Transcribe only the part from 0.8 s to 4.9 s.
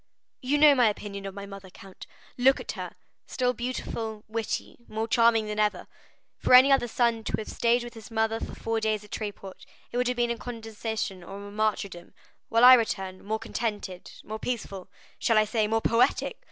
opinion of my mother, count; look at her,—still beautiful, witty,